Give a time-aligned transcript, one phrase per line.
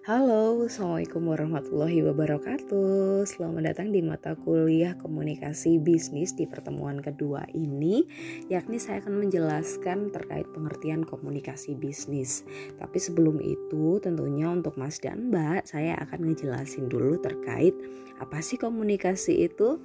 [0.00, 8.08] Halo, Assalamualaikum warahmatullahi wabarakatuh Selamat datang di mata kuliah komunikasi bisnis di pertemuan kedua ini
[8.48, 12.48] Yakni saya akan menjelaskan terkait pengertian komunikasi bisnis
[12.80, 17.76] Tapi sebelum itu tentunya untuk Mas dan Mbak Saya akan ngejelasin dulu terkait
[18.20, 19.80] apa sih komunikasi itu?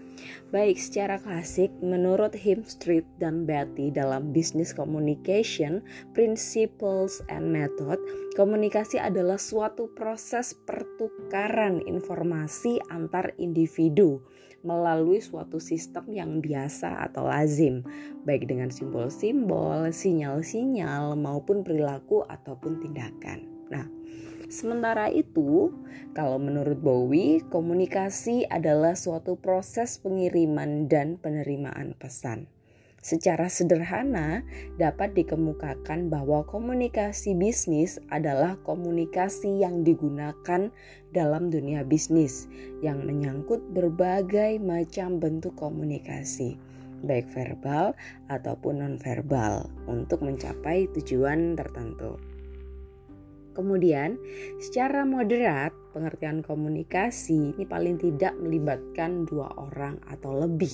[0.52, 5.80] Baik, secara klasik menurut Him Street dan Betty dalam Business Communication,
[6.12, 7.96] Principles and Method,
[8.36, 14.22] komunikasi adalah suatu proses pertukaran informasi antar individu
[14.66, 17.86] melalui suatu sistem yang biasa atau lazim,
[18.28, 23.40] baik dengan simbol-simbol, sinyal-sinyal maupun perilaku ataupun tindakan.
[23.70, 23.88] Nah,
[24.46, 25.74] Sementara itu,
[26.14, 32.46] kalau menurut Bowie, komunikasi adalah suatu proses pengiriman dan penerimaan pesan.
[33.06, 34.42] Secara sederhana,
[34.82, 40.74] dapat dikemukakan bahwa komunikasi bisnis adalah komunikasi yang digunakan
[41.14, 42.50] dalam dunia bisnis
[42.82, 46.58] yang menyangkut berbagai macam bentuk komunikasi,
[47.06, 47.94] baik verbal
[48.34, 52.18] ataupun nonverbal, untuk mencapai tujuan tertentu.
[53.54, 54.18] Kemudian,
[54.58, 60.74] secara moderat, pengertian komunikasi ini paling tidak melibatkan dua orang atau lebih.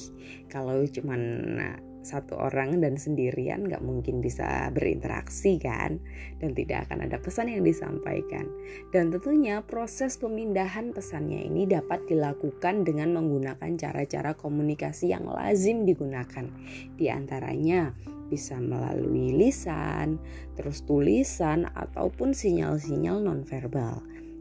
[0.50, 6.02] Kalau cuma nah, satu orang dan sendirian nggak mungkin bisa berinteraksi kan?
[6.42, 8.50] Dan tidak akan ada pesan yang disampaikan.
[8.90, 16.50] Dan tentunya proses pemindahan pesannya ini dapat dilakukan dengan menggunakan cara-cara komunikasi yang lazim digunakan.
[16.98, 17.94] Di antaranya
[18.32, 20.16] bisa melalui lisan,
[20.56, 24.00] terus tulisan ataupun sinyal-sinyal nonverbal.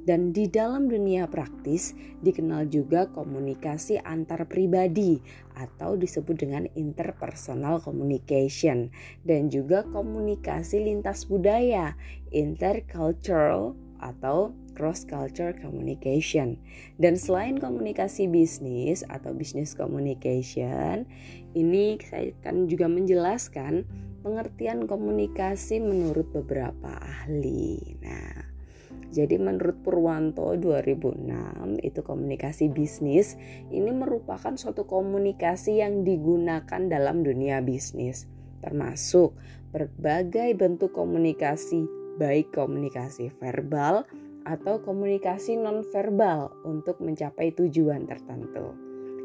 [0.09, 1.93] Dan di dalam dunia praktis
[2.25, 5.21] dikenal juga komunikasi antar pribadi
[5.57, 8.89] atau disebut dengan interpersonal communication
[9.29, 11.95] dan juga komunikasi lintas budaya
[12.33, 16.57] intercultural atau cross culture communication.
[16.97, 21.05] Dan selain komunikasi bisnis atau business communication,
[21.53, 23.85] ini saya akan juga menjelaskan
[24.25, 28.01] pengertian komunikasi menurut beberapa ahli.
[28.01, 28.50] Nah,
[29.11, 33.35] jadi menurut Purwanto 2006 itu komunikasi bisnis
[33.75, 38.31] ini merupakan suatu komunikasi yang digunakan dalam dunia bisnis
[38.63, 39.35] termasuk
[39.75, 41.87] berbagai bentuk komunikasi
[42.21, 44.05] baik komunikasi verbal
[44.45, 48.77] atau komunikasi nonverbal untuk mencapai tujuan tertentu.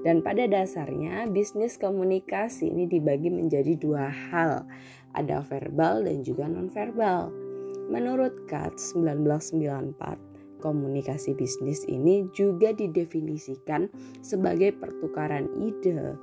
[0.06, 4.70] Dan pada dasarnya bisnis komunikasi ini dibagi menjadi dua hal,
[5.18, 7.45] ada verbal dan juga nonverbal.
[7.86, 13.86] Menurut Katz 1994, komunikasi bisnis ini juga didefinisikan
[14.26, 16.18] sebagai pertukaran ide,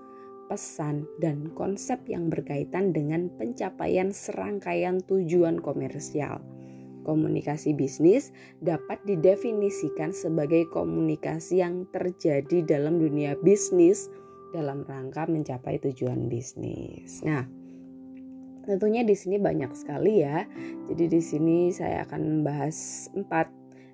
[0.50, 6.42] pesan, dan konsep yang berkaitan dengan pencapaian serangkaian tujuan komersial.
[7.02, 8.30] Komunikasi bisnis
[8.62, 14.06] dapat didefinisikan sebagai komunikasi yang terjadi dalam dunia bisnis
[14.54, 17.24] dalam rangka mencapai tujuan bisnis.
[17.26, 17.61] Nah,
[18.66, 20.46] tentunya di sini banyak sekali ya.
[20.90, 23.50] Jadi di sini saya akan membahas empat.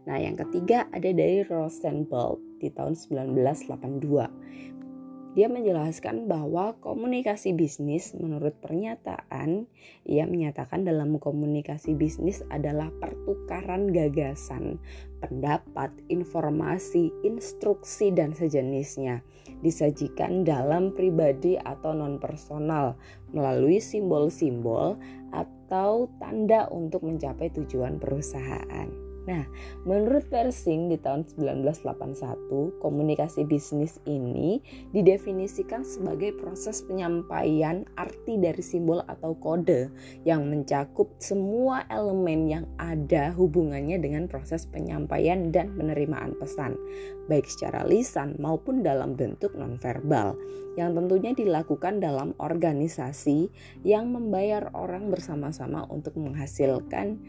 [0.08, 5.36] Nah, yang ketiga ada dari Rosenberg di tahun 1982.
[5.36, 9.70] Dia menjelaskan bahwa komunikasi bisnis menurut pernyataan,
[10.02, 14.82] ia menyatakan dalam komunikasi bisnis adalah pertukaran gagasan,
[15.18, 19.22] pendapat, informasi, instruksi, dan sejenisnya
[19.58, 22.94] disajikan dalam pribadi atau non-personal
[23.34, 24.94] melalui simbol-simbol
[25.34, 29.07] atau tanda untuk mencapai tujuan perusahaan.
[29.28, 29.44] Nah,
[29.84, 34.64] menurut Persing di tahun 1981, komunikasi bisnis ini
[34.96, 39.92] didefinisikan sebagai proses penyampaian arti dari simbol atau kode
[40.24, 46.80] yang mencakup semua elemen yang ada hubungannya dengan proses penyampaian dan penerimaan pesan,
[47.28, 50.40] baik secara lisan maupun dalam bentuk nonverbal,
[50.80, 53.52] yang tentunya dilakukan dalam organisasi
[53.84, 57.20] yang membayar orang bersama-sama untuk menghasilkan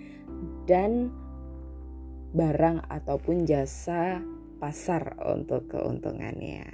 [0.63, 1.11] dan
[2.33, 4.21] barang ataupun jasa
[4.59, 6.67] pasar untuk keuntungannya.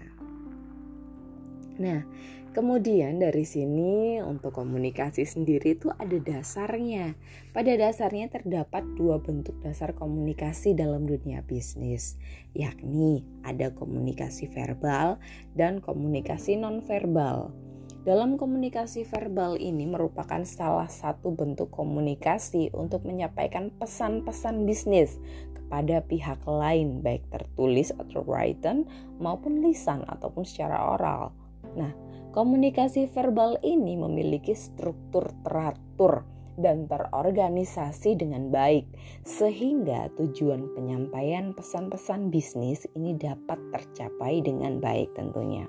[1.76, 2.08] Nah,
[2.56, 7.14] kemudian dari sini untuk komunikasi sendiri itu ada dasarnya.
[7.52, 12.16] Pada dasarnya terdapat dua bentuk dasar komunikasi dalam dunia bisnis,
[12.56, 15.20] yakni ada komunikasi verbal
[15.52, 17.65] dan komunikasi nonverbal.
[18.06, 25.18] Dalam komunikasi verbal ini merupakan salah satu bentuk komunikasi untuk menyampaikan pesan-pesan bisnis
[25.58, 28.86] kepada pihak lain baik tertulis atau written
[29.18, 31.34] maupun lisan ataupun secara oral.
[31.74, 31.98] Nah,
[32.30, 36.30] komunikasi verbal ini memiliki struktur teratur
[36.62, 38.86] dan terorganisasi dengan baik,
[39.26, 45.66] sehingga tujuan penyampaian pesan-pesan bisnis ini dapat tercapai dengan baik tentunya.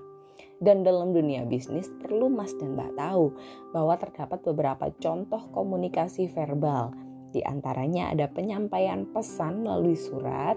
[0.56, 3.26] Dan dalam dunia bisnis perlu Mas dan Mbak tahu
[3.76, 6.96] bahwa terdapat beberapa contoh komunikasi verbal.
[7.36, 10.56] Di antaranya ada penyampaian pesan melalui surat,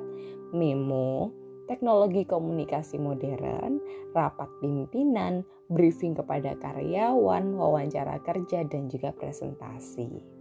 [0.56, 1.36] memo,
[1.68, 3.84] teknologi komunikasi modern,
[4.16, 10.39] rapat pimpinan, briefing kepada karyawan, wawancara kerja, dan juga presentasi.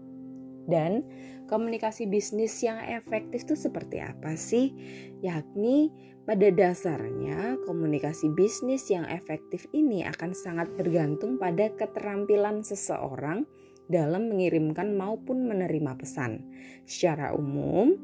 [0.68, 1.00] Dan
[1.48, 4.76] komunikasi bisnis yang efektif itu seperti apa sih?
[5.24, 5.88] Yakni
[6.28, 13.48] pada dasarnya komunikasi bisnis yang efektif ini akan sangat bergantung pada keterampilan seseorang
[13.88, 16.44] dalam mengirimkan maupun menerima pesan.
[16.84, 17.96] Secara umum,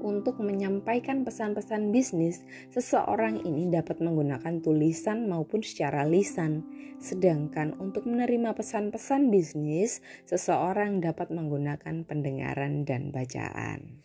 [0.00, 6.64] untuk menyampaikan pesan-pesan bisnis, seseorang ini dapat menggunakan tulisan maupun secara lisan.
[7.00, 14.00] Sedangkan untuk menerima pesan-pesan bisnis, seseorang dapat menggunakan pendengaran dan bacaan.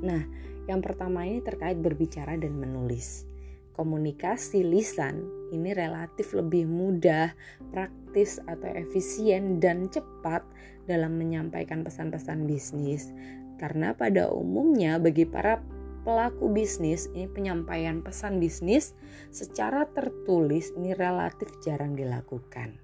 [0.00, 0.24] Nah,
[0.66, 3.28] yang pertama ini terkait berbicara dan menulis.
[3.72, 7.32] Komunikasi lisan ini relatif lebih mudah,
[7.72, 10.44] praktis atau efisien dan cepat
[10.84, 13.12] dalam menyampaikan pesan-pesan bisnis
[13.62, 15.62] karena pada umumnya bagi para
[16.02, 18.98] pelaku bisnis ini penyampaian pesan bisnis
[19.30, 22.82] secara tertulis ini relatif jarang dilakukan.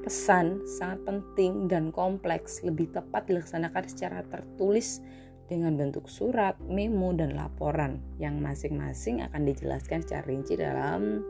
[0.00, 5.04] Pesan sangat penting dan kompleks lebih tepat dilaksanakan secara tertulis
[5.46, 11.20] dengan bentuk surat, memo, dan laporan yang masing-masing akan dijelaskan secara rinci dalam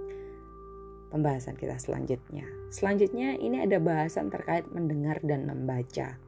[1.11, 2.47] pembahasan kita selanjutnya.
[2.69, 6.21] Selanjutnya ini ada bahasan terkait mendengar dan membaca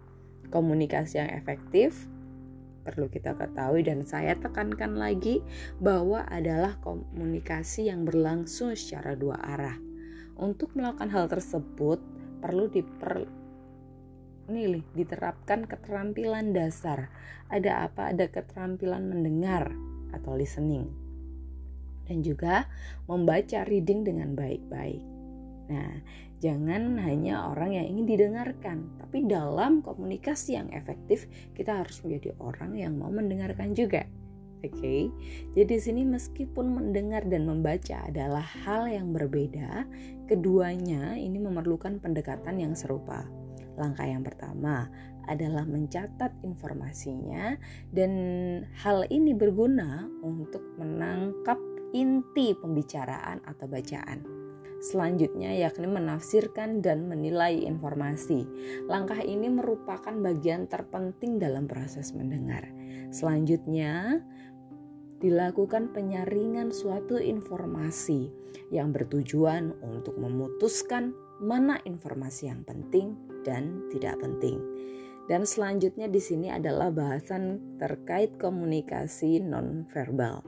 [0.48, 2.08] komunikasi yang efektif
[2.88, 5.44] perlu kita ketahui dan saya tekankan lagi
[5.76, 9.76] bahwa adalah komunikasi yang berlangsung secara dua arah.
[10.40, 12.00] Untuk melakukan hal tersebut
[12.40, 13.28] perlu diper
[14.48, 17.12] nih, diterapkan keterampilan dasar.
[17.52, 18.16] Ada apa?
[18.16, 19.68] Ada keterampilan mendengar
[20.16, 20.88] atau listening.
[22.08, 22.64] Dan juga
[23.04, 25.17] membaca reading dengan baik-baik.
[25.68, 26.00] Nah,
[26.38, 31.26] Jangan hanya orang yang ingin didengarkan, tapi dalam komunikasi yang efektif,
[31.58, 34.06] kita harus menjadi orang yang mau mendengarkan juga.
[34.58, 35.02] Oke, okay?
[35.54, 39.86] jadi sini meskipun mendengar dan membaca adalah hal yang berbeda,
[40.30, 43.26] keduanya ini memerlukan pendekatan yang serupa.
[43.78, 44.90] Langkah yang pertama
[45.26, 47.54] adalah mencatat informasinya,
[47.90, 48.12] dan
[48.82, 51.58] hal ini berguna untuk menangkap
[51.94, 54.37] inti pembicaraan atau bacaan.
[54.78, 58.46] Selanjutnya yakni menafsirkan dan menilai informasi.
[58.86, 62.62] Langkah ini merupakan bagian terpenting dalam proses mendengar.
[63.10, 64.22] Selanjutnya,
[65.18, 68.30] dilakukan penyaringan suatu informasi
[68.70, 71.10] yang bertujuan untuk memutuskan
[71.42, 74.62] mana informasi yang penting dan tidak penting.
[75.28, 80.40] Dan selanjutnya di sini adalah bahasan terkait komunikasi nonverbal.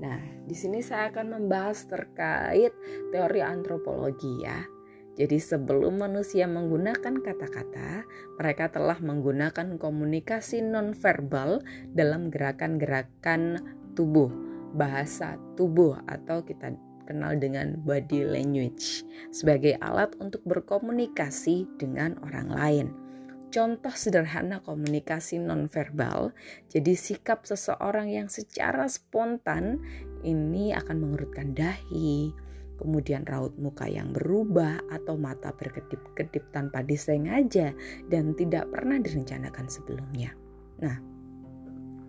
[0.00, 2.72] Nah, di sini saya akan membahas terkait
[3.12, 4.64] teori antropologi ya.
[5.20, 8.08] Jadi sebelum manusia menggunakan kata-kata,
[8.40, 11.60] mereka telah menggunakan komunikasi nonverbal
[11.92, 13.60] dalam gerakan-gerakan
[13.92, 14.32] tubuh,
[14.72, 16.72] bahasa tubuh atau kita
[17.04, 19.02] kenal dengan body language
[19.34, 22.86] sebagai alat untuk berkomunikasi dengan orang lain
[23.50, 26.30] contoh sederhana komunikasi nonverbal.
[26.70, 29.82] Jadi sikap seseorang yang secara spontan
[30.22, 32.30] ini akan mengerutkan dahi,
[32.80, 37.76] kemudian raut muka yang berubah atau mata berkedip-kedip tanpa disengaja
[38.08, 40.32] dan tidak pernah direncanakan sebelumnya.
[40.80, 40.96] Nah,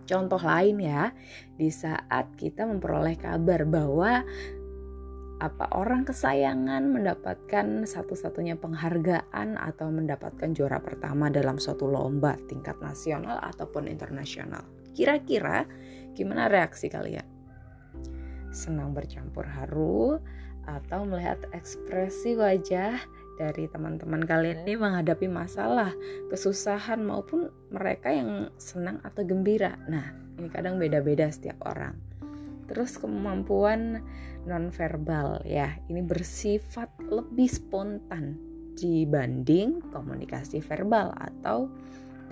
[0.08, 1.12] contoh lain ya,
[1.58, 4.24] di saat kita memperoleh kabar bahwa
[5.42, 13.42] apa orang kesayangan mendapatkan satu-satunya penghargaan atau mendapatkan juara pertama dalam suatu lomba tingkat nasional
[13.42, 14.62] ataupun internasional.
[14.94, 15.66] Kira-kira
[16.14, 17.26] gimana reaksi kalian?
[18.54, 20.22] Senang bercampur haru
[20.62, 23.02] atau melihat ekspresi wajah
[23.34, 25.90] dari teman-teman kalian ini menghadapi masalah,
[26.30, 29.74] kesusahan maupun mereka yang senang atau gembira.
[29.90, 31.98] Nah, ini kadang beda-beda setiap orang.
[32.70, 34.06] Terus kemampuan
[34.44, 38.38] nonverbal ya, ini bersifat lebih spontan
[38.76, 41.68] dibanding komunikasi verbal atau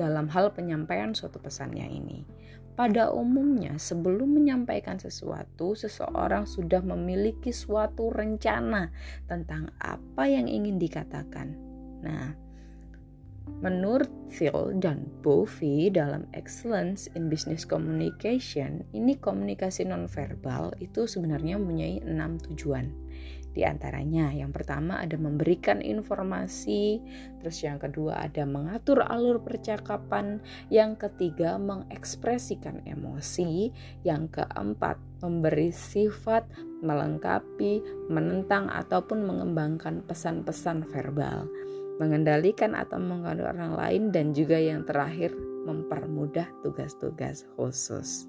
[0.00, 2.24] dalam hal penyampaian suatu pesannya ini.
[2.72, 8.88] Pada umumnya, sebelum menyampaikan sesuatu, seseorang sudah memiliki suatu rencana
[9.28, 11.52] tentang apa yang ingin dikatakan.
[12.00, 12.32] Nah,
[13.58, 22.00] Menurut Phil dan Bovey dalam Excellence in Business Communication, ini komunikasi nonverbal itu sebenarnya mempunyai
[22.06, 22.88] enam tujuan.
[23.50, 27.02] Di antaranya, yang pertama ada memberikan informasi,
[27.42, 30.38] terus yang kedua ada mengatur alur percakapan,
[30.70, 33.74] yang ketiga mengekspresikan emosi,
[34.06, 36.46] yang keempat memberi sifat,
[36.86, 41.50] melengkapi, menentang ataupun mengembangkan pesan-pesan verbal,
[42.00, 45.36] mengendalikan atau mengatur orang lain dan juga yang terakhir
[45.68, 48.24] mempermudah tugas-tugas khusus.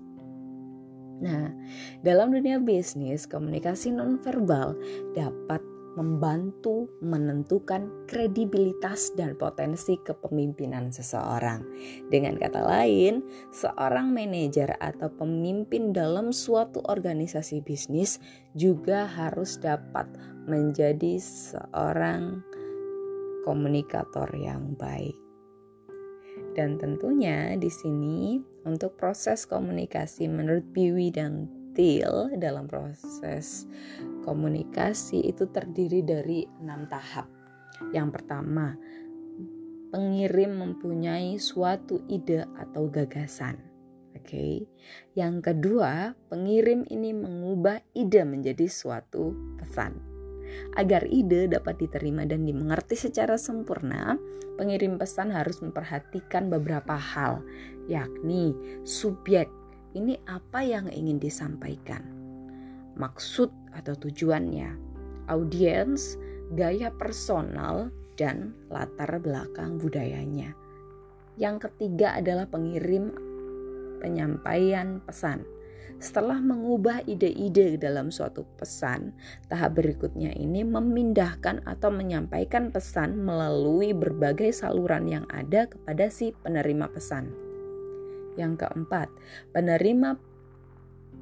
[1.22, 1.54] Nah,
[2.02, 4.74] dalam dunia bisnis, komunikasi nonverbal
[5.14, 5.62] dapat
[5.96, 11.68] membantu menentukan kredibilitas dan potensi kepemimpinan seseorang.
[12.08, 13.20] Dengan kata lain,
[13.52, 18.24] seorang manajer atau pemimpin dalam suatu organisasi bisnis
[18.56, 20.08] juga harus dapat
[20.48, 22.40] menjadi seorang
[23.44, 25.18] komunikator yang baik.
[26.52, 33.64] Dan tentunya di sini untuk proses komunikasi menurut Biwi dan Till dalam proses
[34.28, 37.32] komunikasi itu terdiri dari enam tahap.
[37.96, 38.76] Yang pertama,
[39.96, 43.56] pengirim mempunyai suatu ide atau gagasan.
[44.12, 44.28] Oke.
[44.28, 44.56] Okay.
[45.16, 50.11] Yang kedua, pengirim ini mengubah ide menjadi suatu pesan.
[50.76, 54.16] Agar ide dapat diterima dan dimengerti secara sempurna,
[54.56, 57.44] pengirim pesan harus memperhatikan beberapa hal,
[57.90, 58.54] yakni
[58.88, 59.50] subjek.
[59.92, 62.04] Ini apa yang ingin disampaikan?
[62.96, 64.76] Maksud atau tujuannya,
[65.28, 66.16] audiens,
[66.56, 70.56] gaya personal, dan latar belakang budayanya.
[71.40, 73.16] Yang ketiga adalah pengirim
[74.04, 75.42] penyampaian pesan.
[76.02, 79.14] Setelah mengubah ide-ide dalam suatu pesan,
[79.46, 86.90] tahap berikutnya ini memindahkan atau menyampaikan pesan melalui berbagai saluran yang ada kepada si penerima
[86.90, 87.30] pesan.
[88.34, 89.14] Yang keempat,
[89.54, 90.18] penerima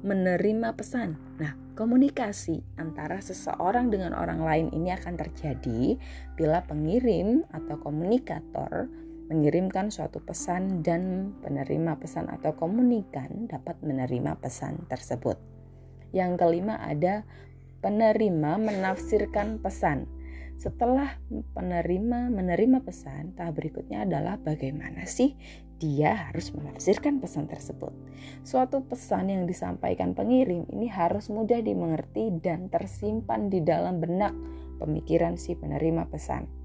[0.00, 1.12] menerima pesan.
[1.36, 6.00] Nah, komunikasi antara seseorang dengan orang lain ini akan terjadi
[6.40, 8.88] bila pengirim atau komunikator
[9.30, 15.38] mengirimkan suatu pesan dan penerima pesan atau komunikan dapat menerima pesan tersebut.
[16.10, 17.22] Yang kelima ada
[17.78, 20.10] penerima menafsirkan pesan.
[20.60, 21.16] Setelah
[21.56, 25.32] penerima menerima pesan, tahap berikutnya adalah bagaimana sih
[25.80, 27.94] dia harus menafsirkan pesan tersebut.
[28.44, 34.36] Suatu pesan yang disampaikan pengirim ini harus mudah dimengerti dan tersimpan di dalam benak
[34.76, 36.59] pemikiran si penerima pesan.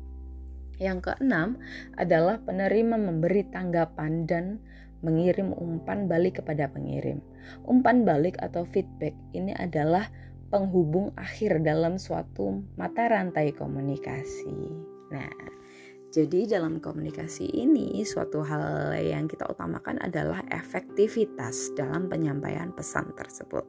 [0.82, 1.60] Yang keenam
[1.96, 4.60] adalah penerima memberi tanggapan dan
[5.06, 7.22] mengirim umpan balik kepada pengirim.
[7.64, 10.10] Umpan balik atau feedback ini adalah
[10.50, 14.56] penghubung akhir dalam suatu mata rantai komunikasi.
[15.14, 15.32] Nah,
[16.16, 23.68] jadi dalam komunikasi ini suatu hal yang kita utamakan adalah efektivitas dalam penyampaian pesan tersebut.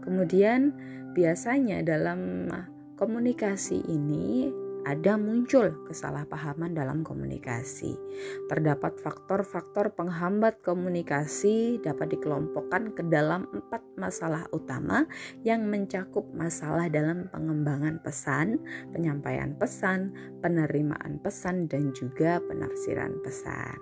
[0.00, 0.72] Kemudian
[1.12, 2.48] biasanya dalam
[2.96, 4.48] komunikasi ini
[4.88, 7.92] ada muncul kesalahpahaman dalam komunikasi.
[8.48, 15.04] Terdapat faktor-faktor penghambat komunikasi dapat dikelompokkan ke dalam empat masalah utama
[15.44, 18.56] yang mencakup masalah dalam pengembangan pesan,
[18.96, 23.76] penyampaian pesan, penerimaan pesan, dan juga penafsiran pesan.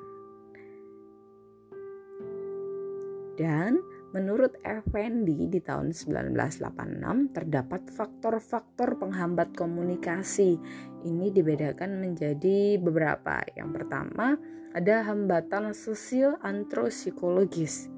[3.38, 3.78] Dan
[4.16, 10.56] Menurut Effendi di tahun 1986 terdapat faktor-faktor penghambat komunikasi.
[11.04, 13.44] Ini dibedakan menjadi beberapa.
[13.52, 14.40] Yang pertama
[14.72, 17.92] ada hambatan sosial antropsikologis.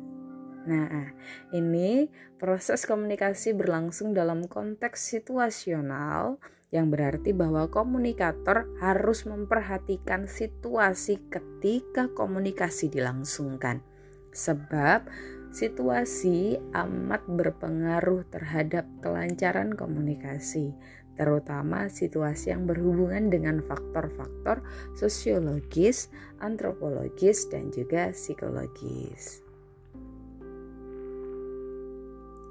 [0.66, 1.14] Nah,
[1.54, 6.42] ini proses komunikasi berlangsung dalam konteks situasional
[6.74, 13.86] yang berarti bahwa komunikator harus memperhatikan situasi ketika komunikasi dilangsungkan.
[14.34, 15.08] Sebab
[15.48, 20.76] Situasi amat berpengaruh terhadap kelancaran komunikasi,
[21.16, 24.60] terutama situasi yang berhubungan dengan faktor-faktor
[24.94, 29.42] sosiologis, antropologis, dan juga psikologis.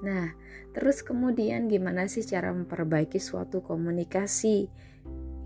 [0.01, 0.33] Nah,
[0.77, 4.69] terus kemudian gimana sih cara memperbaiki suatu komunikasi?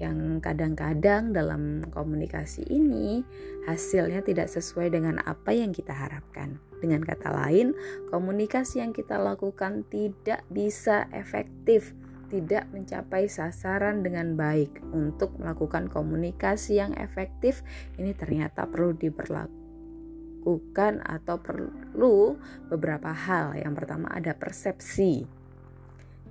[0.02, 3.22] Yang kadang-kadang dalam komunikasi ini
[3.70, 6.58] hasilnya tidak sesuai dengan apa yang kita harapkan.
[6.82, 7.78] Dengan kata lain,
[8.10, 11.94] komunikasi yang kita lakukan tidak bisa efektif,
[12.34, 14.82] tidak mencapai sasaran dengan baik.
[14.90, 17.62] Untuk melakukan komunikasi yang efektif,
[18.02, 22.42] ini ternyata perlu diberlakukan atau perlu
[22.74, 23.62] beberapa hal.
[23.62, 25.41] Yang pertama ada persepsi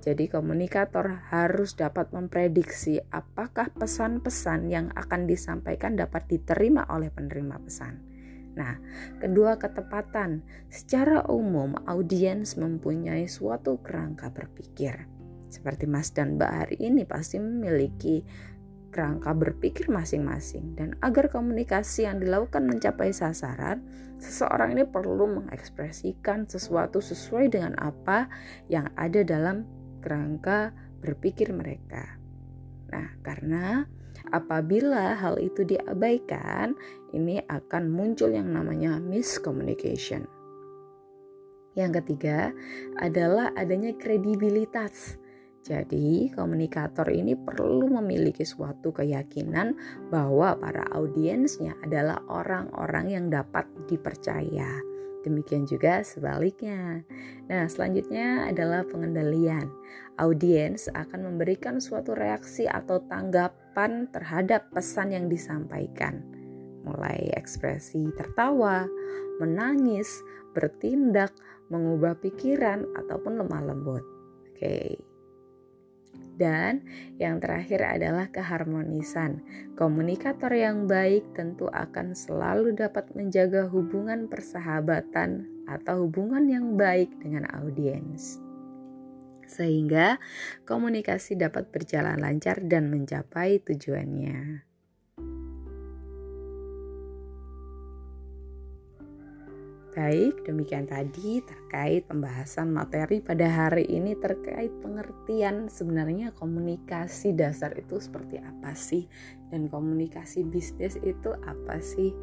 [0.01, 8.01] jadi komunikator harus dapat memprediksi apakah pesan-pesan yang akan disampaikan dapat diterima oleh penerima pesan.
[8.57, 8.81] Nah,
[9.21, 10.43] kedua ketepatan.
[10.67, 15.07] Secara umum audiens mempunyai suatu kerangka berpikir.
[15.53, 18.25] Seperti Mas dan Mbak hari ini pasti memiliki
[18.91, 23.87] kerangka berpikir masing-masing dan agar komunikasi yang dilakukan mencapai sasaran,
[24.19, 28.27] seseorang ini perlu mengekspresikan sesuatu sesuai dengan apa
[28.67, 29.63] yang ada dalam
[30.01, 32.19] kerangka berpikir mereka.
[32.91, 33.87] Nah, karena
[34.33, 36.75] apabila hal itu diabaikan,
[37.15, 40.27] ini akan muncul yang namanya miscommunication.
[41.71, 42.51] Yang ketiga
[42.99, 45.15] adalah adanya kredibilitas.
[45.61, 49.77] Jadi, komunikator ini perlu memiliki suatu keyakinan
[50.09, 54.90] bahwa para audiensnya adalah orang-orang yang dapat dipercaya.
[55.21, 57.05] Demikian juga sebaliknya.
[57.45, 59.69] Nah, selanjutnya adalah pengendalian.
[60.17, 66.21] Audiens akan memberikan suatu reaksi atau tanggapan terhadap pesan yang disampaikan,
[66.85, 68.85] mulai ekspresi tertawa,
[69.37, 70.09] menangis,
[70.53, 71.33] bertindak,
[71.69, 74.05] mengubah pikiran, ataupun lemah lembut.
[74.51, 75.10] Oke.
[76.41, 76.81] Dan
[77.21, 79.45] yang terakhir adalah keharmonisan.
[79.77, 87.45] Komunikator yang baik tentu akan selalu dapat menjaga hubungan persahabatan atau hubungan yang baik dengan
[87.53, 88.41] audiens.
[89.45, 90.17] Sehingga
[90.65, 94.70] komunikasi dapat berjalan lancar dan mencapai tujuannya.
[99.91, 107.99] Baik, demikian tadi terkait pembahasan materi pada hari ini terkait pengertian sebenarnya komunikasi dasar itu
[107.99, 109.11] seperti apa sih?
[109.51, 112.15] Dan komunikasi bisnis itu apa sih?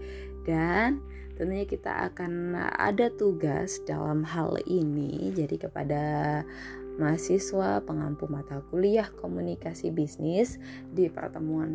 [0.48, 1.04] Dan
[1.36, 6.04] tentunya kita akan ada tugas dalam hal ini jadi kepada
[6.96, 10.56] mahasiswa pengampu mata kuliah komunikasi bisnis
[10.88, 11.70] di pertemuan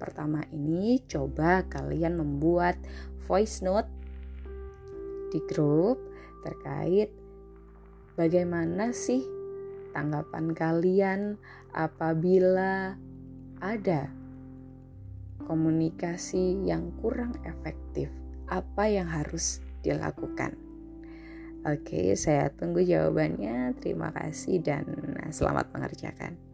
[0.00, 2.80] pertama ini coba kalian membuat
[3.28, 4.05] voice note
[5.36, 6.00] di grup
[6.40, 7.12] terkait
[8.16, 9.20] bagaimana sih
[9.92, 11.20] tanggapan kalian
[11.76, 12.96] apabila
[13.60, 14.08] ada
[15.44, 18.08] komunikasi yang kurang efektif.
[18.48, 20.56] Apa yang harus dilakukan?
[21.66, 23.76] Oke, saya tunggu jawabannya.
[23.82, 24.86] Terima kasih dan
[25.34, 26.45] selamat mengerjakan.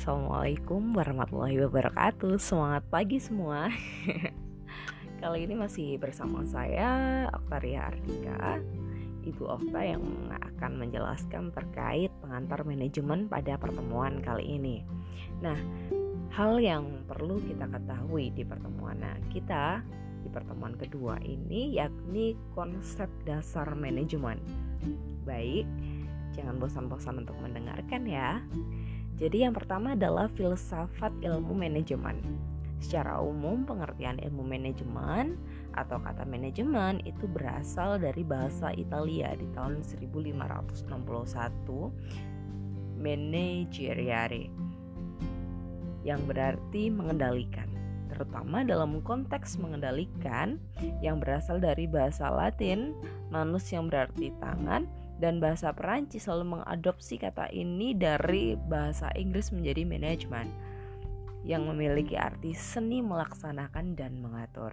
[0.00, 2.40] Assalamualaikum warahmatullahi wabarakatuh.
[2.40, 3.68] Semangat pagi semua.
[5.20, 8.64] Kali ini masih bersama saya Oktaria Ardika
[9.28, 10.00] Ibu Okta yang
[10.32, 14.80] akan menjelaskan terkait pengantar manajemen pada pertemuan kali ini.
[15.44, 15.60] Nah,
[16.32, 19.84] hal yang perlu kita ketahui di pertemuan nah, kita
[20.24, 24.40] di pertemuan kedua ini yakni konsep dasar manajemen.
[25.28, 25.68] Baik,
[26.32, 28.40] jangan bosan-bosan untuk mendengarkan ya
[29.20, 32.24] jadi yang pertama adalah filsafat ilmu manajemen.
[32.80, 35.36] Secara umum pengertian ilmu manajemen
[35.76, 40.88] atau kata manajemen itu berasal dari bahasa Italia di tahun 1561
[42.96, 44.48] manageriare
[46.00, 47.68] yang berarti mengendalikan
[48.08, 50.56] terutama dalam konteks mengendalikan
[51.04, 52.96] yang berasal dari bahasa Latin
[53.28, 54.88] manus yang berarti tangan
[55.20, 60.48] dan bahasa Perancis selalu mengadopsi kata ini dari bahasa Inggris menjadi manajemen
[61.44, 64.72] yang memiliki arti seni melaksanakan dan mengatur.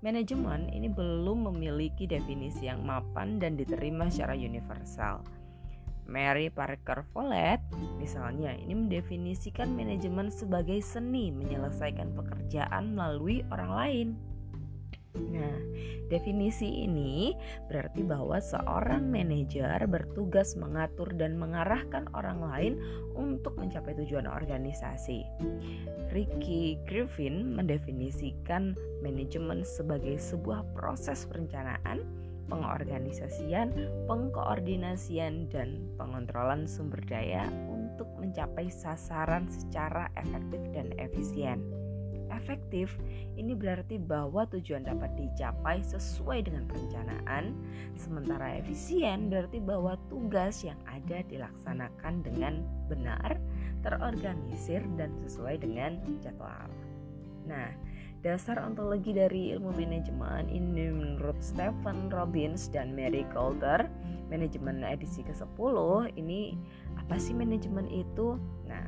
[0.00, 5.20] Manajemen ini belum memiliki definisi yang mapan dan diterima secara universal.
[6.10, 7.62] Mary Parker Follett
[8.00, 14.08] misalnya ini mendefinisikan manajemen sebagai seni menyelesaikan pekerjaan melalui orang lain.
[15.18, 15.58] Nah,
[16.06, 17.34] definisi ini
[17.66, 22.72] berarti bahwa seorang manajer bertugas mengatur dan mengarahkan orang lain
[23.18, 25.26] untuk mencapai tujuan organisasi.
[26.14, 32.06] Ricky Griffin mendefinisikan manajemen sebagai sebuah proses perencanaan,
[32.46, 33.74] pengorganisasian,
[34.06, 41.62] pengkoordinasian, dan pengontrolan sumber daya untuk mencapai sasaran secara efektif dan efisien
[42.32, 42.96] efektif,
[43.36, 47.54] ini berarti bahwa tujuan dapat dicapai sesuai dengan perencanaan,
[47.98, 53.38] sementara efisien berarti bahwa tugas yang ada dilaksanakan dengan benar,
[53.84, 56.70] terorganisir, dan sesuai dengan jadwal.
[57.48, 57.72] Nah,
[58.20, 63.88] dasar ontologi dari ilmu manajemen ini menurut Stephen Robbins dan Mary Coulter,
[64.30, 65.76] manajemen edisi ke-10
[66.14, 66.54] ini
[66.94, 68.38] apa sih manajemen itu?
[68.70, 68.86] Nah,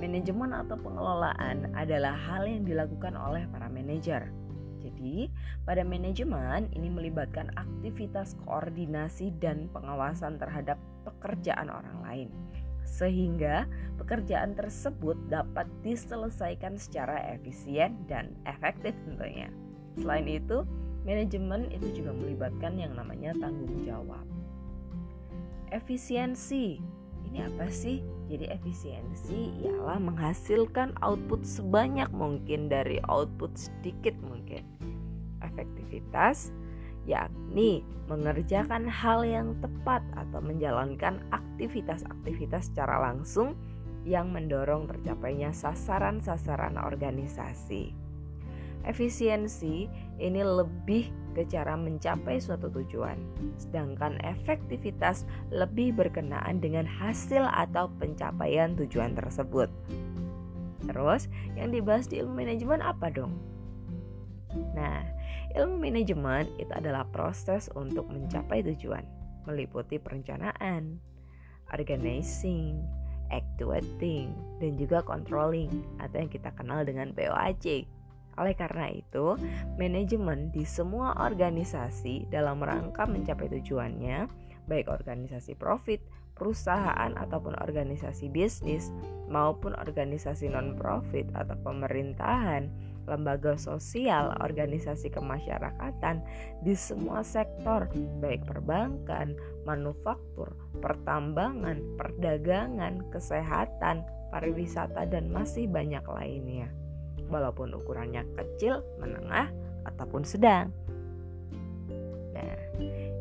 [0.00, 4.32] manajemen atau pengelolaan adalah hal yang dilakukan oleh para manajer.
[4.80, 5.28] Jadi,
[5.68, 12.30] pada manajemen ini melibatkan aktivitas koordinasi dan pengawasan terhadap pekerjaan orang lain.
[12.88, 13.68] sehingga
[14.00, 19.52] pekerjaan tersebut dapat diselesaikan secara efisien dan efektif tentunya.
[20.00, 20.64] Selain itu,
[21.04, 24.24] manajemen itu juga melibatkan yang namanya tanggung jawab.
[25.68, 26.80] Efisiensi
[27.28, 28.00] ini apa sih?
[28.28, 34.64] Jadi efisiensi ialah menghasilkan output sebanyak mungkin dari output sedikit mungkin.
[35.44, 36.52] Efektivitas
[37.08, 43.56] yakni mengerjakan hal yang tepat atau menjalankan aktivitas-aktivitas secara langsung
[44.08, 47.92] yang mendorong tercapainya sasaran-sasaran organisasi.
[48.88, 53.14] Efisiensi ini lebih ke cara mencapai suatu tujuan,
[53.54, 55.22] sedangkan efektivitas
[55.54, 59.70] lebih berkenaan dengan hasil atau pencapaian tujuan tersebut.
[60.90, 63.38] Terus, yang dibahas di ilmu manajemen apa dong?
[64.74, 65.06] Nah,
[65.54, 69.06] ilmu manajemen itu adalah proses untuk mencapai tujuan,
[69.46, 70.98] meliputi perencanaan,
[71.70, 72.82] organizing,
[73.30, 75.70] actuating, dan juga controlling
[76.02, 77.86] atau yang kita kenal dengan POAC
[78.38, 79.34] oleh karena itu,
[79.76, 84.30] manajemen di semua organisasi dalam rangka mencapai tujuannya,
[84.70, 85.98] baik organisasi profit,
[86.38, 88.94] perusahaan ataupun organisasi bisnis
[89.26, 92.70] maupun organisasi non-profit atau pemerintahan,
[93.10, 96.22] lembaga sosial, organisasi kemasyarakatan
[96.62, 97.90] di semua sektor
[98.22, 99.34] baik perbankan,
[99.66, 106.68] manufaktur, pertambangan, perdagangan, kesehatan, pariwisata dan masih banyak lainnya
[107.28, 109.52] walaupun ukurannya kecil, menengah,
[109.88, 110.72] ataupun sedang.
[112.34, 112.58] Nah,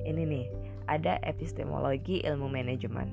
[0.03, 0.45] ini nih,
[0.87, 3.11] ada epistemologi ilmu manajemen.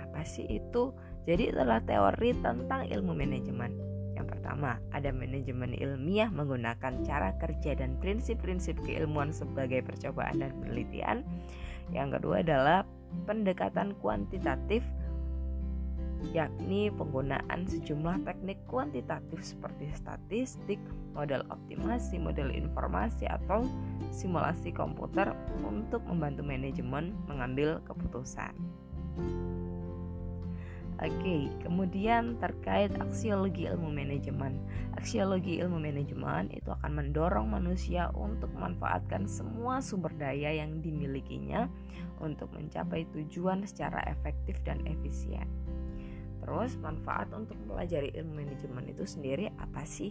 [0.00, 0.92] Apa sih itu?
[1.28, 3.72] Jadi itulah teori tentang ilmu manajemen.
[4.12, 11.24] Yang pertama, ada manajemen ilmiah menggunakan cara kerja dan prinsip-prinsip keilmuan sebagai percobaan dan penelitian.
[11.94, 12.78] Yang kedua adalah
[13.28, 14.84] pendekatan kuantitatif
[16.30, 20.78] yakni penggunaan sejumlah teknik kuantitatif seperti statistik,
[21.10, 23.66] model optimasi, model informasi, atau
[24.14, 25.34] simulasi komputer
[25.66, 28.54] untuk membantu manajemen mengambil keputusan.
[31.02, 34.62] Oke, kemudian terkait aksiologi ilmu manajemen.
[34.94, 41.66] Aksiologi ilmu manajemen itu akan mendorong manusia untuk memanfaatkan semua sumber daya yang dimilikinya
[42.22, 45.50] untuk mencapai tujuan secara efektif dan efisien.
[46.42, 50.10] Terus manfaat untuk mempelajari ilmu manajemen itu sendiri apa sih?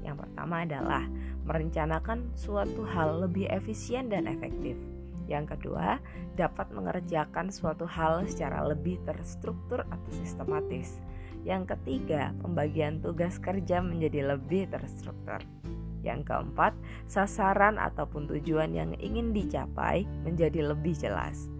[0.00, 1.04] Yang pertama adalah
[1.44, 4.74] merencanakan suatu hal lebih efisien dan efektif.
[5.26, 5.98] Yang kedua,
[6.38, 11.02] dapat mengerjakan suatu hal secara lebih terstruktur atau sistematis.
[11.42, 15.42] Yang ketiga, pembagian tugas kerja menjadi lebih terstruktur.
[16.06, 16.72] Yang keempat,
[17.10, 21.50] sasaran ataupun tujuan yang ingin dicapai menjadi lebih jelas.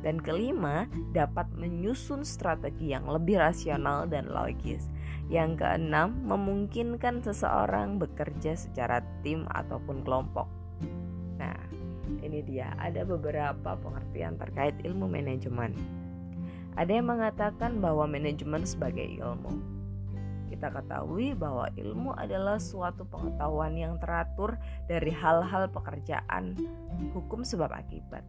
[0.00, 4.88] Dan kelima, dapat menyusun strategi yang lebih rasional dan logis.
[5.28, 10.48] Yang keenam, memungkinkan seseorang bekerja secara tim ataupun kelompok.
[11.36, 11.60] Nah,
[12.24, 15.76] ini dia ada beberapa pengertian terkait ilmu manajemen.
[16.80, 19.80] Ada yang mengatakan bahwa manajemen sebagai ilmu.
[20.48, 24.58] Kita ketahui bahwa ilmu adalah suatu pengetahuan yang teratur
[24.90, 26.58] dari hal-hal pekerjaan
[27.14, 28.26] hukum sebab akibat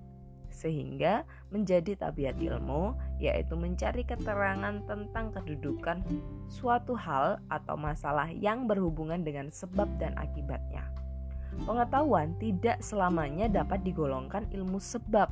[0.52, 6.04] sehingga menjadi tabiat ilmu yaitu mencari keterangan tentang kedudukan
[6.52, 10.86] suatu hal atau masalah yang berhubungan dengan sebab dan akibatnya.
[11.68, 15.32] Pengetahuan tidak selamanya dapat digolongkan ilmu sebab.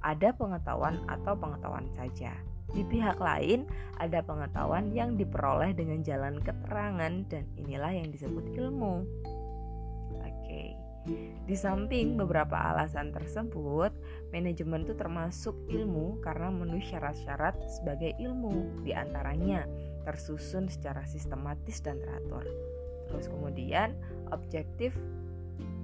[0.00, 2.32] Ada pengetahuan atau pengetahuan saja.
[2.70, 3.66] Di pihak lain,
[3.98, 9.02] ada pengetahuan yang diperoleh dengan jalan keterangan, dan inilah yang disebut ilmu.
[11.48, 13.88] Di samping beberapa alasan tersebut,
[14.28, 19.64] manajemen itu termasuk ilmu karena memenuhi syarat-syarat sebagai ilmu, di antaranya
[20.04, 22.44] tersusun secara sistematis dan teratur.
[23.08, 23.96] Terus kemudian
[24.28, 24.92] objektif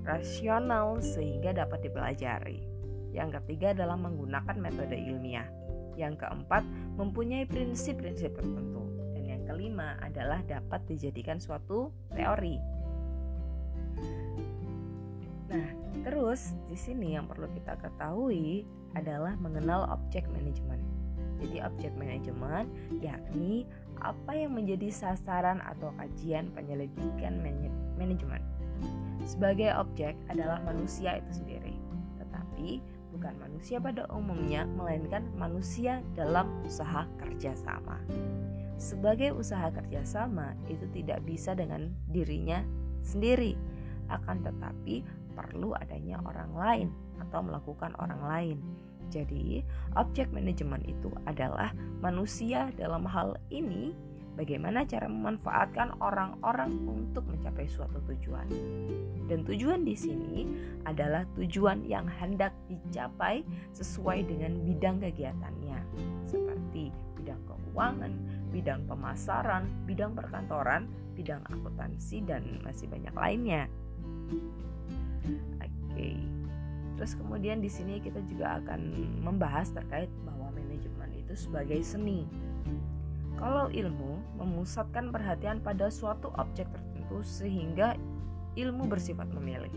[0.05, 2.62] rasional sehingga dapat dipelajari.
[3.16, 5.48] Yang ketiga adalah menggunakan metode ilmiah.
[5.96, 6.62] Yang keempat,
[7.00, 8.85] mempunyai prinsip-prinsip tertentu.
[9.16, 12.76] Dan yang kelima adalah dapat dijadikan suatu teori
[15.47, 15.69] Nah,
[16.03, 18.67] terus di sini yang perlu kita ketahui
[18.99, 20.83] adalah mengenal objek manajemen.
[21.37, 22.67] Jadi objek manajemen
[23.05, 23.69] yakni
[24.01, 27.39] apa yang menjadi sasaran atau kajian penyelidikan
[27.97, 28.43] manajemen.
[29.27, 31.75] Sebagai objek adalah manusia itu sendiri,
[32.23, 32.79] tetapi
[33.11, 37.99] bukan manusia pada umumnya, melainkan manusia dalam usaha kerjasama.
[38.77, 42.61] Sebagai usaha kerjasama itu tidak bisa dengan dirinya
[43.01, 43.57] sendiri,
[44.13, 45.03] akan tetapi
[45.37, 46.88] perlu adanya orang lain
[47.20, 48.59] atau melakukan orang lain.
[49.12, 49.62] Jadi,
[49.94, 51.70] objek manajemen itu adalah
[52.03, 53.94] manusia dalam hal ini
[54.35, 58.46] bagaimana cara memanfaatkan orang-orang untuk mencapai suatu tujuan.
[59.27, 60.46] Dan tujuan di sini
[60.87, 63.42] adalah tujuan yang hendak dicapai
[63.75, 65.79] sesuai dengan bidang kegiatannya,
[66.29, 68.12] seperti bidang keuangan,
[68.55, 70.87] bidang pemasaran, bidang perkantoran,
[71.18, 73.66] bidang akuntansi, dan masih banyak lainnya.
[75.97, 76.13] Oke.
[77.01, 78.93] Terus kemudian di sini kita juga akan
[79.25, 82.29] membahas terkait bahwa manajemen itu sebagai seni.
[83.41, 87.97] Kalau ilmu memusatkan perhatian pada suatu objek tertentu sehingga
[88.61, 89.73] ilmu bersifat memilih.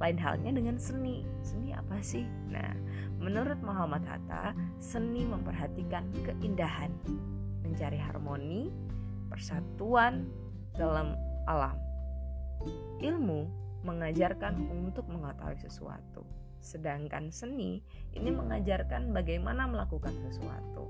[0.00, 1.24] Lain halnya dengan seni.
[1.44, 2.24] Seni apa sih?
[2.48, 2.72] Nah,
[3.20, 6.92] menurut Muhammad Hatta, seni memperhatikan keindahan,
[7.64, 8.72] mencari harmoni,
[9.28, 10.28] persatuan
[10.76, 11.16] dalam
[11.48, 11.76] alam.
[13.00, 16.22] Ilmu mengajarkan untuk mengetahui sesuatu,
[16.62, 17.82] sedangkan seni
[18.14, 20.86] ini mengajarkan bagaimana melakukan sesuatu.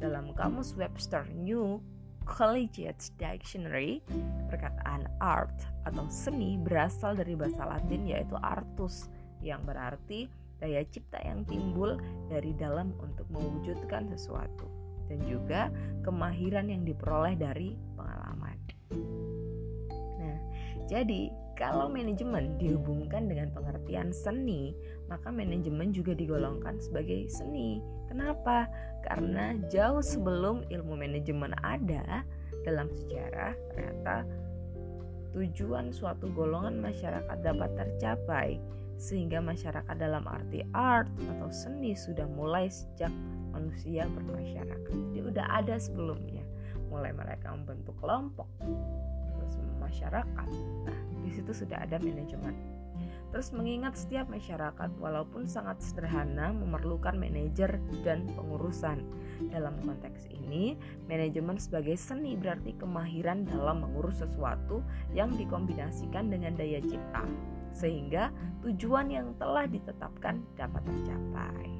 [0.00, 1.82] Dalam kamus Webster New
[2.24, 4.00] Collegiate Dictionary,
[4.48, 9.10] perkataan art atau seni berasal dari bahasa Latin yaitu artus
[9.44, 10.28] yang berarti
[10.60, 11.96] daya cipta yang timbul
[12.28, 14.68] dari dalam untuk mewujudkan sesuatu
[15.08, 15.72] dan juga
[16.06, 18.56] kemahiran yang diperoleh dari pengalaman.
[20.20, 20.38] Nah,
[20.86, 24.72] jadi kalau manajemen dihubungkan dengan pengertian seni,
[25.12, 28.66] maka manajemen juga digolongkan sebagai seni Kenapa?
[29.06, 32.26] Karena jauh sebelum ilmu manajemen ada
[32.66, 34.26] dalam sejarah, ternyata
[35.30, 38.58] tujuan suatu golongan masyarakat dapat tercapai
[38.98, 43.14] sehingga masyarakat dalam arti art atau seni sudah mulai sejak
[43.54, 44.90] manusia bermasyarakat.
[45.14, 46.42] Jadi udah ada sebelumnya.
[46.90, 50.48] Mulai mereka membentuk kelompok, terus masyarakat.
[50.82, 52.58] Nah, di situ sudah ada manajemen.
[53.30, 59.06] Terus mengingat setiap masyarakat walaupun sangat sederhana memerlukan manajer dan pengurusan.
[59.54, 60.74] Dalam konteks ini,
[61.06, 64.82] manajemen sebagai seni berarti kemahiran dalam mengurus sesuatu
[65.14, 67.22] yang dikombinasikan dengan daya cipta
[67.70, 68.34] sehingga
[68.66, 71.70] tujuan yang telah ditetapkan dapat tercapai.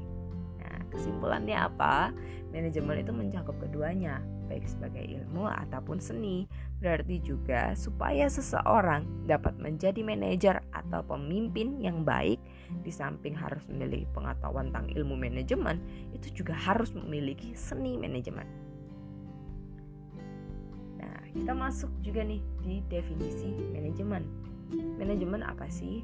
[0.62, 2.14] Nah, kesimpulannya apa?
[2.54, 6.50] Manajemen itu mencakup keduanya, baik sebagai ilmu ataupun seni.
[6.82, 12.42] Berarti juga supaya seseorang dapat menjadi manajer atau pemimpin yang baik,
[12.82, 15.78] di samping harus memiliki pengetahuan tentang ilmu manajemen,
[16.10, 18.44] itu juga harus memiliki seni manajemen.
[20.98, 24.26] Nah, kita masuk juga nih di definisi manajemen.
[24.98, 26.02] Manajemen apa sih?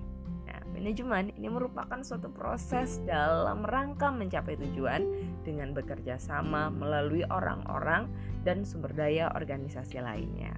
[0.76, 5.08] Manajemen ini merupakan suatu proses dalam rangka mencapai tujuan
[5.40, 8.12] dengan bekerja sama melalui orang-orang
[8.44, 10.52] dan sumber daya organisasi lainnya.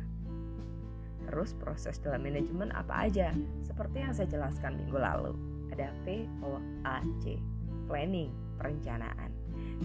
[1.29, 3.31] Terus proses dalam manajemen apa aja?
[3.63, 5.33] Seperti yang saya jelaskan minggu lalu.
[5.71, 7.39] Ada P, O, A, C.
[7.87, 9.28] Planning, perencanaan.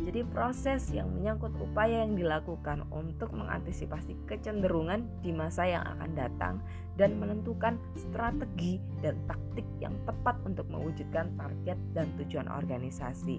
[0.02, 6.56] Jadi proses yang menyangkut upaya yang dilakukan untuk mengantisipasi kecenderungan di masa yang akan datang
[6.98, 13.38] dan menentukan strategi dan taktik yang tepat untuk mewujudkan target dan tujuan organisasi.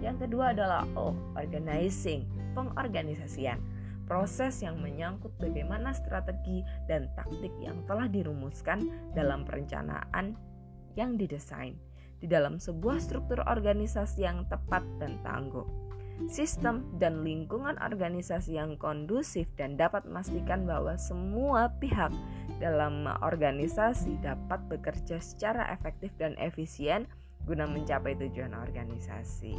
[0.00, 2.24] Yang kedua adalah O, organizing,
[2.56, 3.60] pengorganisasian.
[4.08, 10.36] Proses yang menyangkut bagaimana strategi dan taktik yang telah dirumuskan dalam perencanaan
[10.96, 11.76] yang didesain
[12.20, 15.81] di dalam sebuah struktur organisasi yang tepat dan tangguh
[16.28, 22.12] sistem, dan lingkungan organisasi yang kondusif dan dapat memastikan bahwa semua pihak
[22.62, 27.10] dalam organisasi dapat bekerja secara efektif dan efisien
[27.42, 29.58] guna mencapai tujuan organisasi.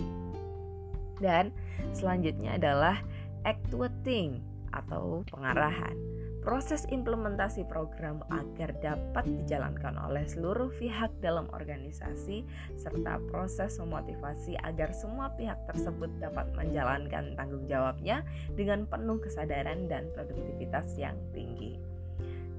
[1.19, 1.51] Dan
[1.91, 3.03] selanjutnya adalah
[3.43, 4.39] actuating
[4.73, 6.12] atau pengarahan
[6.43, 12.43] proses implementasi program agar dapat dijalankan oleh seluruh pihak dalam organisasi,
[12.75, 20.12] serta proses memotivasi agar semua pihak tersebut dapat menjalankan tanggung jawabnya dengan penuh kesadaran dan
[20.12, 21.79] produktivitas yang tinggi.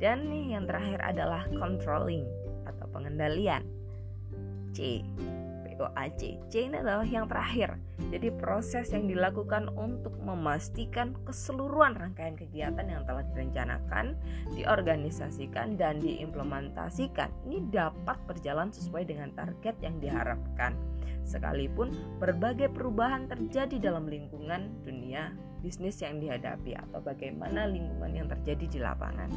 [0.00, 2.26] Dan yang terakhir adalah controlling
[2.66, 3.62] atau pengendalian.
[4.74, 5.06] C.
[5.76, 6.38] POAC.
[6.50, 7.76] C ini adalah yang terakhir.
[8.10, 14.14] Jadi proses yang dilakukan untuk memastikan keseluruhan rangkaian kegiatan yang telah direncanakan,
[14.54, 20.74] diorganisasikan dan diimplementasikan ini dapat berjalan sesuai dengan target yang diharapkan.
[21.24, 25.32] Sekalipun berbagai perubahan terjadi dalam lingkungan dunia
[25.64, 29.32] bisnis yang dihadapi atau bagaimana lingkungan yang terjadi di lapangan.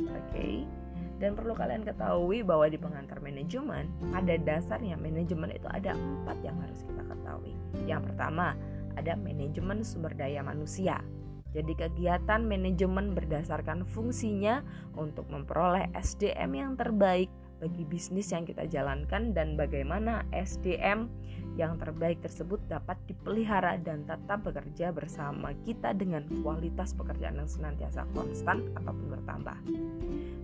[0.00, 0.16] Oke.
[0.32, 0.79] Okay.
[1.20, 6.56] Dan perlu kalian ketahui bahwa di pengantar manajemen, pada dasarnya manajemen itu ada empat yang
[6.64, 7.52] harus kita ketahui.
[7.84, 8.56] Yang pertama,
[8.96, 11.04] ada manajemen sumber daya manusia.
[11.50, 14.62] Jadi kegiatan manajemen berdasarkan fungsinya
[14.94, 17.28] untuk memperoleh SDM yang terbaik
[17.60, 21.12] bagi bisnis yang kita jalankan dan bagaimana SDM
[21.60, 28.08] yang terbaik tersebut dapat dipelihara dan tetap bekerja bersama kita dengan kualitas pekerjaan yang senantiasa
[28.16, 29.56] konstan ataupun bertambah.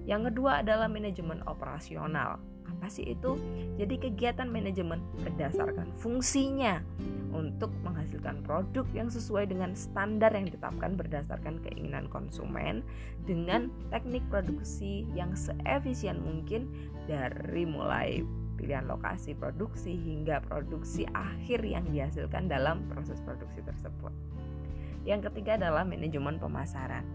[0.05, 2.37] Yang kedua adalah manajemen operasional.
[2.69, 3.41] Apa sih itu?
[3.81, 6.85] Jadi kegiatan manajemen berdasarkan fungsinya
[7.33, 12.85] untuk menghasilkan produk yang sesuai dengan standar yang ditetapkan berdasarkan keinginan konsumen
[13.25, 16.69] dengan teknik produksi yang seefisien mungkin
[17.09, 18.25] dari mulai
[18.57, 24.11] pilihan lokasi produksi hingga produksi akhir yang dihasilkan dalam proses produksi tersebut.
[25.07, 27.07] Yang ketiga adalah manajemen pemasaran.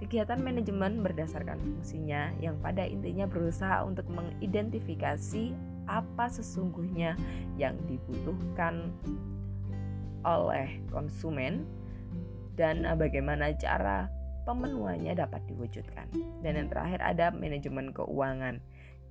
[0.00, 5.52] Kegiatan manajemen berdasarkan fungsinya yang pada intinya berusaha untuk mengidentifikasi
[5.88, 7.16] apa sesungguhnya
[7.56, 8.92] yang dibutuhkan
[10.24, 11.64] oleh konsumen
[12.56, 14.08] dan bagaimana cara
[14.44, 16.08] pemenuhannya dapat diwujudkan.
[16.40, 18.60] Dan yang terakhir ada manajemen keuangan.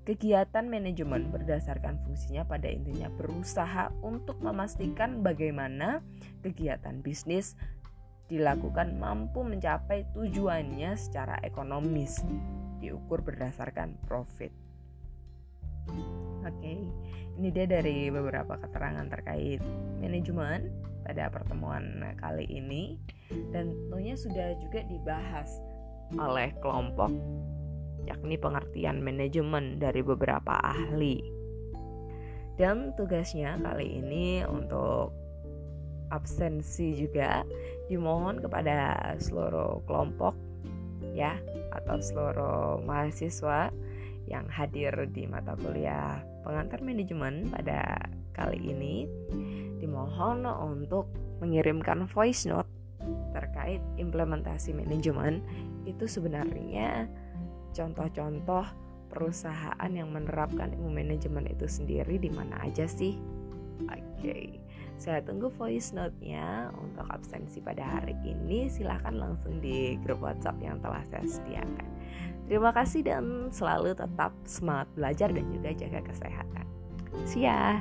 [0.09, 6.01] Kegiatan manajemen berdasarkan fungsinya pada intinya berusaha untuk memastikan bagaimana
[6.41, 7.53] kegiatan bisnis
[8.25, 12.25] dilakukan mampu mencapai tujuannya secara ekonomis,
[12.81, 14.49] diukur berdasarkan profit.
[15.93, 16.81] Oke, okay.
[17.37, 19.61] ini dia dari beberapa keterangan terkait
[20.01, 20.73] manajemen
[21.05, 22.97] pada pertemuan kali ini
[23.53, 25.61] dan tentunya sudah juga dibahas
[26.17, 27.13] oleh kelompok
[28.07, 31.19] yakni pengertian manajemen dari beberapa ahli.
[32.59, 35.15] Dan tugasnya kali ini untuk
[36.11, 37.45] absensi juga
[37.87, 40.35] dimohon kepada seluruh kelompok
[41.15, 41.37] ya
[41.71, 43.71] atau seluruh mahasiswa
[44.29, 47.97] yang hadir di mata kuliah pengantar manajemen pada
[48.33, 49.09] kali ini
[49.81, 51.09] dimohon untuk
[51.41, 52.67] mengirimkan voice note
[53.33, 55.41] terkait implementasi manajemen
[55.87, 57.07] itu sebenarnya
[57.73, 58.65] contoh-contoh
[59.09, 63.17] perusahaan yang menerapkan ilmu manajemen itu sendiri di mana aja sih?
[63.89, 63.97] Oke.
[64.21, 64.45] Okay.
[64.99, 68.67] Saya tunggu voice note-nya untuk absensi pada hari ini.
[68.67, 71.87] Silahkan langsung di grup WhatsApp yang telah saya sediakan.
[72.51, 76.67] Terima kasih dan selalu tetap semangat belajar dan juga jaga kesehatan.
[77.23, 77.79] See ya!